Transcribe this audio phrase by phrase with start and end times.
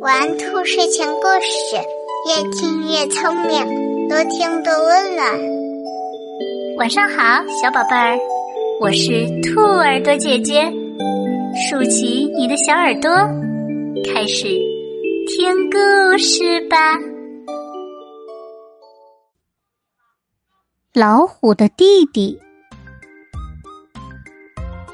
[0.00, 1.76] 玩兔睡前故事，
[2.28, 5.26] 越听越聪明，多听多温暖。
[6.76, 8.18] 晚上好，小宝贝儿，
[8.82, 10.70] 我是兔耳朵姐姐，
[11.70, 13.10] 竖起你的小耳朵，
[14.12, 14.48] 开始
[15.28, 16.98] 听故事吧。
[20.92, 22.38] 老虎的弟弟。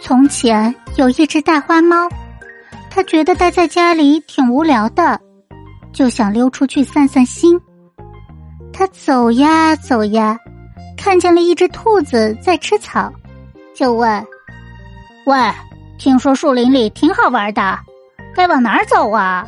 [0.00, 2.08] 从前有一只大花猫。
[2.90, 5.18] 他觉得待在家里挺无聊的，
[5.92, 7.58] 就想溜出去散散心。
[8.72, 10.36] 他走呀走呀，
[10.96, 13.10] 看见了一只兔子在吃草，
[13.74, 14.26] 就问
[15.24, 15.36] ：“喂，
[15.98, 17.78] 听说树林里挺好玩的，
[18.34, 19.46] 该往哪儿走啊？”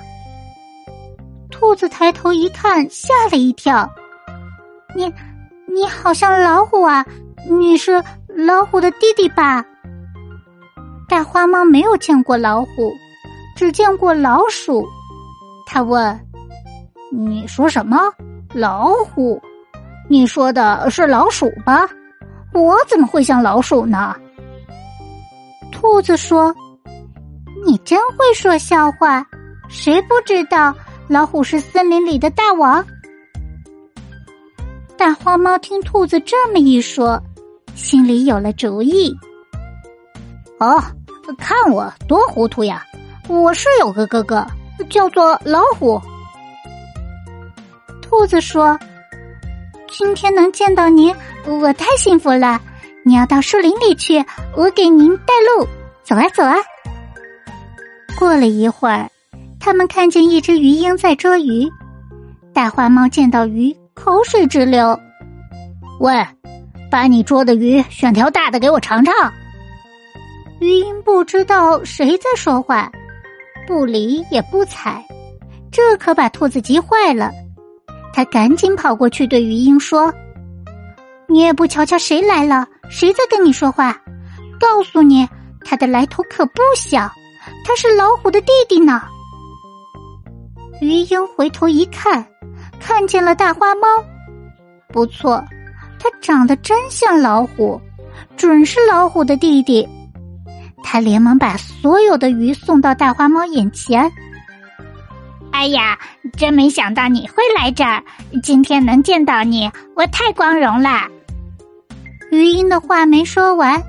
[1.51, 3.91] 兔子抬头一看，吓了一跳
[4.95, 5.13] ：“你，
[5.67, 7.05] 你好像老虎啊！
[7.51, 9.65] 你是老虎的弟弟吧？”
[11.09, 12.93] 大花猫没有见过老虎。
[13.55, 14.85] 只见过老鼠，
[15.67, 16.19] 他问
[17.13, 17.99] ：“你说什么？
[18.53, 19.41] 老虎？
[20.09, 21.89] 你说的是老鼠吧？
[22.53, 24.15] 我怎么会像老鼠呢？”
[25.73, 26.55] 兔子说
[27.65, 29.27] ：“你真会说笑话，
[29.69, 30.75] 谁不知道
[31.09, 32.85] 老虎是森林里的大王？”
[34.97, 37.21] 大花猫听兔子这么一说，
[37.75, 39.13] 心里有了主意。
[40.59, 40.81] 哦，
[41.39, 42.85] 看我多糊涂呀！
[43.29, 44.47] 我是有个哥哥，
[44.91, 46.01] 叫做老虎。
[48.01, 48.79] 兔子说
[49.91, 51.15] ：“今天能见到您，
[51.47, 52.61] 我太幸福了。
[53.05, 54.25] 你要到树林里去，
[54.57, 55.67] 我给您带路。
[56.05, 56.55] 走啊，走啊！”
[58.19, 59.09] 过了一会儿，
[59.59, 61.71] 他们看见一只鱼鹰在捉鱼。
[62.53, 64.99] 大花猫见到鱼，口水直流。
[66.01, 66.27] 喂，
[66.91, 69.15] 把你捉的鱼选条大的给我尝尝。
[70.61, 72.91] 鱼鹰不知道谁在说话。
[73.67, 75.05] 不理也不睬，
[75.71, 77.31] 这可把兔子急坏了。
[78.13, 80.13] 他赶紧跑过去对鱼鹰说
[81.29, 83.99] ：“你也不瞧瞧谁来了，谁在跟你说话？
[84.61, 85.29] 告诉你，
[85.65, 87.11] 他的来头可不小，
[87.65, 89.03] 他是老虎的弟弟呢。”
[90.83, 92.27] 鱼鹰回头一看，
[92.81, 93.87] 看见了大花猫，
[94.89, 95.43] 不错，
[95.99, 97.81] 它长得真像老虎，
[98.37, 99.89] 准是老虎的弟弟。
[100.83, 104.11] 他连忙把所有的鱼送到大花猫眼前。
[105.53, 105.99] 哎呀，
[106.37, 108.03] 真没想到你会来这儿！
[108.43, 111.07] 今天能见到你，我太光荣了。
[112.31, 113.81] 鱼鹰的话没说完，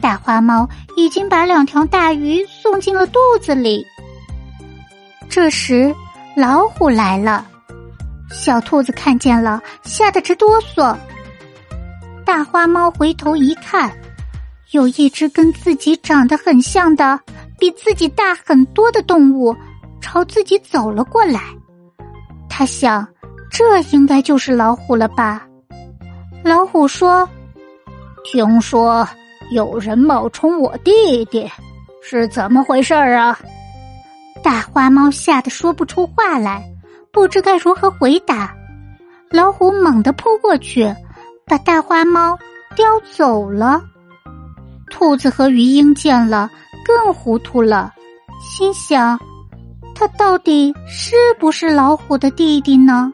[0.00, 3.84] 大花猫已经把两条大鱼送进了肚子里。
[5.28, 5.94] 这时，
[6.36, 7.44] 老虎来了，
[8.30, 10.96] 小兔子看见了，吓得直哆嗦。
[12.24, 13.92] 大花猫回头一看。
[14.72, 17.18] 有一只跟自己长得很像的、
[17.58, 19.54] 比自己大很多的动物，
[20.00, 21.40] 朝自己走了过来。
[22.48, 23.06] 他想，
[23.50, 25.44] 这应该就是老虎了吧？
[26.44, 27.28] 老虎说
[28.24, 29.06] ：“听说
[29.50, 31.50] 有人冒充我弟弟，
[32.00, 33.36] 是怎么回事啊？”
[34.40, 36.62] 大花猫吓得说不出话来，
[37.10, 38.54] 不知该如何回答。
[39.30, 40.94] 老虎猛地扑过去，
[41.44, 42.38] 把大花猫
[42.76, 43.82] 叼走了。
[45.00, 46.50] 兔子和鱼鹰见了，
[46.84, 47.90] 更糊涂了，
[48.38, 49.18] 心想：
[49.94, 53.10] 他到底是不是老虎的弟弟呢？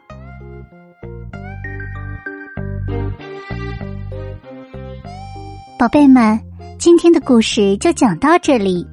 [5.79, 6.37] 宝贝们，
[6.77, 8.85] 今天的故事就讲到这里。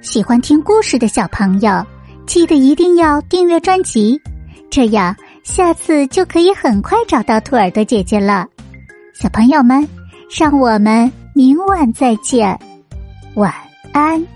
[0.00, 1.86] 喜欢听故事的小朋友，
[2.26, 4.20] 记得一定要订阅专辑，
[4.68, 5.14] 这样
[5.44, 8.48] 下次就可以很快找到兔耳朵姐姐了。
[9.14, 9.88] 小朋友们，
[10.36, 11.08] 让我们。
[11.34, 12.58] 明晚再见，
[13.34, 13.52] 晚
[13.92, 14.26] 安。